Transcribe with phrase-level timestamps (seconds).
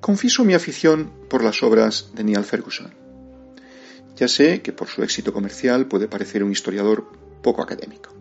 [0.00, 2.94] Confieso mi afición por las obras de Neil Ferguson.
[4.16, 7.06] Ya sé que por su éxito comercial puede parecer un historiador
[7.42, 8.14] poco académico.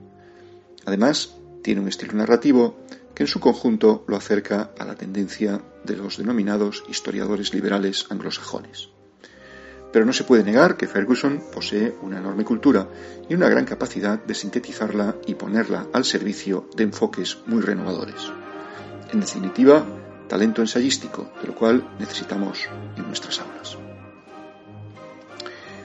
[0.85, 2.77] Además, tiene un estilo narrativo
[3.15, 8.89] que en su conjunto lo acerca a la tendencia de los denominados historiadores liberales anglosajones.
[9.91, 12.87] Pero no se puede negar que Ferguson posee una enorme cultura
[13.29, 18.31] y una gran capacidad de sintetizarla y ponerla al servicio de enfoques muy renovadores.
[19.11, 19.85] En definitiva,
[20.27, 23.77] talento ensayístico, de lo cual necesitamos en nuestras aulas.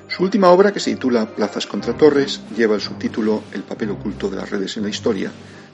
[0.09, 4.29] Su última obra, que se titula Plazas contra Torres, lleva el subtítulo El papel oculto
[4.29, 5.31] de las redes en la historia,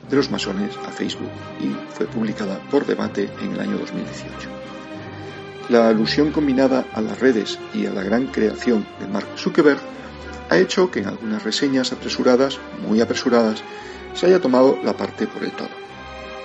[0.09, 4.49] de los masones a Facebook, y fue publicada por debate en el año 2018.
[5.69, 9.79] La alusión combinada a las redes y a la gran creación de Mark Zuckerberg
[10.49, 13.63] ha hecho que en algunas reseñas apresuradas, muy apresuradas,
[14.15, 15.69] se haya tomado la parte por el todo.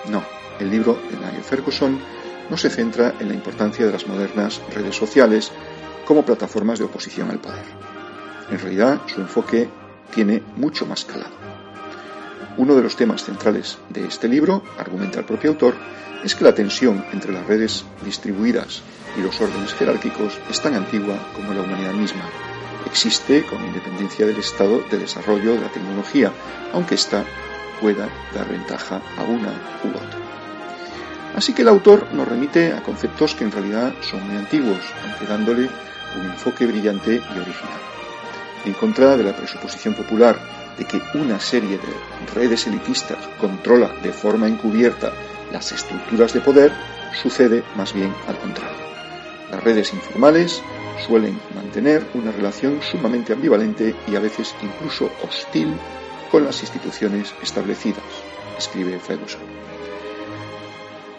[0.10, 0.26] No,
[0.60, 2.00] el libro de Niall Ferguson
[2.50, 5.54] no se centra en la importancia de las modernas redes sociales
[6.06, 7.64] como plataformas de oposición al poder.
[8.52, 9.70] En realidad, su enfoque
[10.14, 11.32] tiene mucho más calado.
[12.58, 15.76] Uno de los temas centrales de este libro, argumenta el propio autor,
[16.26, 18.84] es que la tensión entre las redes distribuidas
[19.18, 22.24] y los órdenes jerárquicos es tan antigua como la humanidad misma.
[22.86, 26.32] Existe con independencia del estado de desarrollo de la tecnología,
[26.74, 27.24] aunque ésta
[27.80, 30.20] pueda dar ventaja a una u otra.
[31.36, 35.26] Así que el autor nos remite a conceptos que en realidad son muy antiguos, aunque
[35.26, 35.70] dándole
[36.20, 37.80] un enfoque brillante y original.
[38.66, 40.38] En contra de la presuposición popular
[40.78, 45.12] de que una serie de redes elitistas controla de forma encubierta
[45.52, 46.72] las estructuras de poder,
[47.22, 48.83] sucede más bien al contrario.
[49.54, 50.64] Las redes informales
[51.06, 55.76] suelen mantener una relación sumamente ambivalente y a veces incluso hostil
[56.32, 58.02] con las instituciones establecidas,
[58.58, 59.42] escribe Ferguson.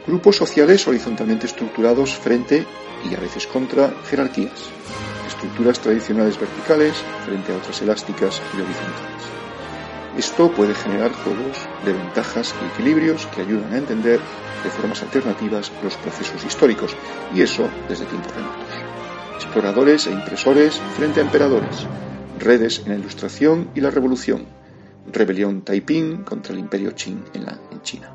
[0.04, 2.66] Grupos sociales horizontalmente estructurados frente
[3.08, 4.68] y a veces contra jerarquías,
[5.28, 9.43] estructuras tradicionales verticales frente a otras elásticas y horizontales.
[10.16, 14.20] Esto puede generar juegos de ventajas y equilibrios que ayudan a entender
[14.62, 16.96] de formas alternativas los procesos históricos,
[17.34, 18.68] y eso desde tiempos remotos.
[19.36, 21.86] Exploradores e impresores frente a emperadores,
[22.38, 24.46] redes en la Ilustración y la Revolución,
[25.12, 28.10] rebelión Taiping contra el Imperio Qing en, en China.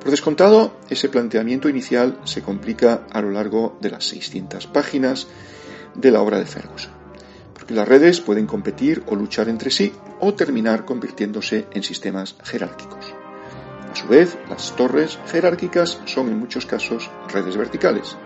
[0.00, 5.26] Por descontado, ese planteamiento inicial se complica a lo largo de las 600 páginas
[5.94, 6.92] de la obra de Ferguson,
[7.68, 13.14] las redes pueden competir o luchar entre sí o terminar convirtiéndose en sistemas jerárquicos.
[13.92, 18.16] A su vez, las torres jerárquicas son en muchos casos redes verticales.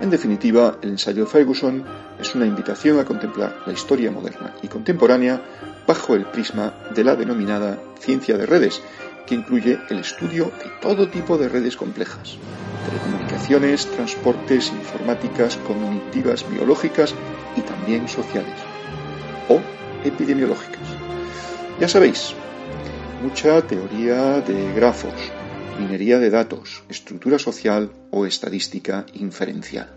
[0.00, 1.84] En definitiva, el ensayo de Ferguson
[2.20, 5.40] es una invitación a contemplar la historia moderna y contemporánea
[5.86, 8.80] bajo el prisma de la denominada ciencia de redes,
[9.26, 12.36] que incluye el estudio de todo tipo de redes complejas,
[12.86, 17.14] telecomunicaciones, transportes, informáticas, cognitivas, biológicas
[17.56, 18.73] y también sociales,
[19.48, 19.60] o
[20.04, 20.86] epidemiológicas.
[21.80, 22.34] Ya sabéis,
[23.22, 25.14] mucha teoría de grafos,
[25.78, 29.90] minería de datos, estructura social o estadística inferencial.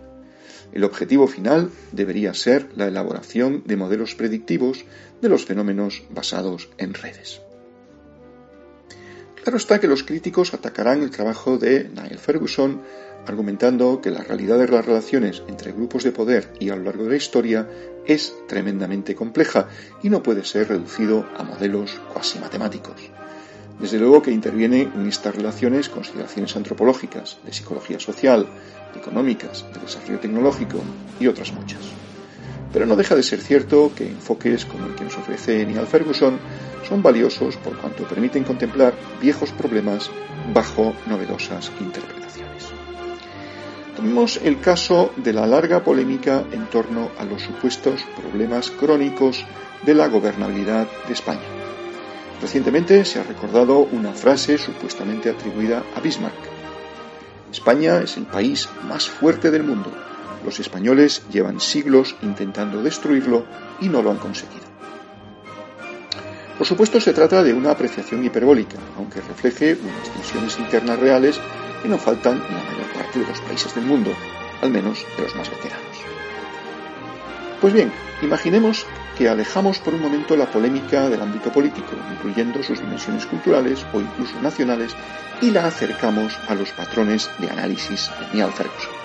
[0.72, 4.84] El objetivo final debería ser la elaboración de modelos predictivos
[5.22, 7.40] de los fenómenos basados en redes.
[9.48, 12.82] Claro está que los críticos atacarán el trabajo de Niall Ferguson
[13.26, 17.04] argumentando que la realidad de las relaciones entre grupos de poder y a lo largo
[17.04, 17.66] de la historia
[18.04, 19.68] es tremendamente compleja
[20.02, 23.10] y no puede ser reducido a modelos cuasi matemáticos.
[23.80, 28.46] Desde luego que intervienen en estas relaciones consideraciones antropológicas, de psicología social,
[28.94, 30.82] económicas, de desarrollo tecnológico
[31.18, 31.80] y otras muchas.
[32.72, 36.38] Pero no deja de ser cierto que enfoques como el que nos ofrece Neil Ferguson
[36.86, 40.10] son valiosos por cuanto permiten contemplar viejos problemas
[40.52, 42.64] bajo novedosas interpretaciones.
[43.96, 49.44] Tomemos el caso de la larga polémica en torno a los supuestos problemas crónicos
[49.84, 51.40] de la gobernabilidad de España.
[52.40, 56.36] Recientemente se ha recordado una frase supuestamente atribuida a Bismarck.
[57.50, 59.90] España es el país más fuerte del mundo.
[60.44, 63.44] Los españoles llevan siglos intentando destruirlo
[63.80, 64.68] y no lo han conseguido.
[66.58, 71.40] Por supuesto se trata de una apreciación hiperbólica, aunque refleje unas tensiones internas reales
[71.82, 74.12] que no faltan en la mayor parte de los países del mundo,
[74.60, 75.86] al menos de los más veteranos.
[77.60, 77.92] Pues bien,
[78.22, 78.86] imaginemos
[79.16, 84.00] que alejamos por un momento la polémica del ámbito político, incluyendo sus dimensiones culturales o
[84.00, 84.94] incluso nacionales,
[85.40, 88.97] y la acercamos a los patrones de análisis de Neil Ferguson.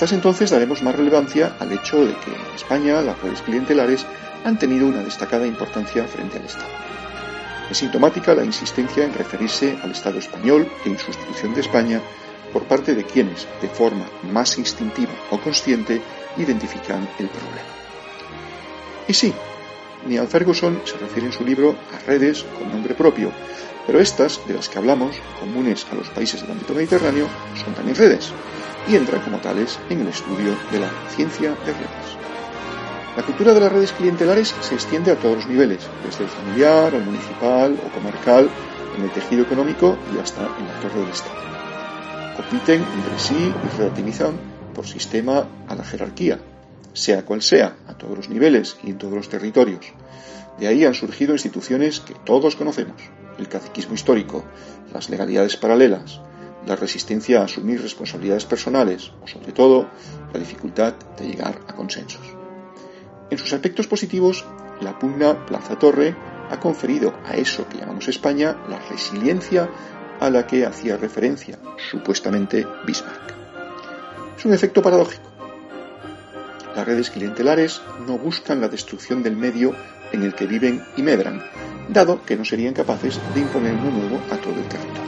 [0.00, 4.06] Quizás entonces daremos más relevancia al hecho de que en España las redes clientelares
[4.46, 6.70] han tenido una destacada importancia frente al Estado.
[7.70, 12.00] Es sintomática la insistencia en referirse al Estado español e institución de España
[12.50, 16.00] por parte de quienes, de forma más instintiva o consciente,
[16.38, 17.68] identifican el problema.
[19.06, 19.34] Y sí,
[20.06, 23.32] Neil Ferguson se refiere en su libro a redes con nombre propio,
[23.86, 27.26] pero estas, de las que hablamos, comunes a los países del ámbito mediterráneo,
[27.62, 28.32] son también redes,
[28.88, 32.20] y entran como tales en el estudio de la ciencia de redes.
[33.16, 36.94] La cultura de las redes clientelares se extiende a todos los niveles, desde el familiar
[36.94, 38.48] al municipal o comarcal,
[38.96, 41.40] en el tejido económico y hasta en la torre del Estado.
[42.36, 44.34] Compiten entre sí y relativizan
[44.74, 46.38] por sistema a la jerarquía,
[46.92, 49.92] sea cual sea, a todos los niveles y en todos los territorios.
[50.58, 53.02] De ahí han surgido instituciones que todos conocemos,
[53.38, 54.44] el caciquismo histórico,
[54.92, 56.20] las legalidades paralelas,
[56.66, 59.88] la resistencia a asumir responsabilidades personales o, sobre todo,
[60.32, 62.22] la dificultad de llegar a consensos.
[63.30, 64.44] En sus aspectos positivos,
[64.80, 66.16] la pugna Plaza Torre
[66.50, 69.70] ha conferido a eso que llamamos España la resiliencia
[70.18, 71.58] a la que hacía referencia,
[71.90, 73.34] supuestamente, Bismarck.
[74.36, 75.30] Es un efecto paradójico.
[76.74, 79.74] Las redes clientelares no buscan la destrucción del medio
[80.12, 81.42] en el que viven y medran,
[81.88, 84.99] dado que no serían capaces de imponer uno nuevo a todo el territorio.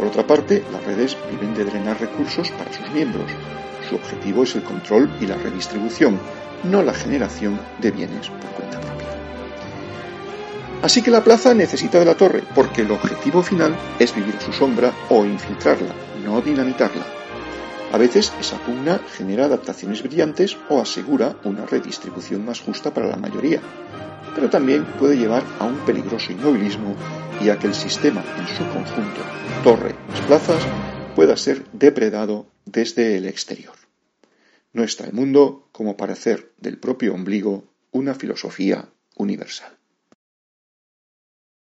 [0.00, 3.30] Por otra parte, las redes viven de drenar recursos para sus miembros.
[3.86, 6.18] Su objetivo es el control y la redistribución,
[6.64, 9.08] no la generación de bienes por cuenta propia.
[10.80, 14.54] Así que la plaza necesita de la torre, porque el objetivo final es vivir su
[14.54, 15.92] sombra o infiltrarla,
[16.24, 17.19] no dinamitarla.
[17.92, 23.16] A veces esa pugna genera adaptaciones brillantes o asegura una redistribución más justa para la
[23.16, 23.60] mayoría,
[24.34, 26.94] pero también puede llevar a un peligroso inmovilismo
[27.42, 29.20] y a que el sistema en su conjunto,
[29.64, 30.62] torre, las plazas,
[31.16, 33.74] pueda ser depredado desde el exterior.
[34.72, 39.79] No está el mundo como para hacer del propio ombligo una filosofía universal.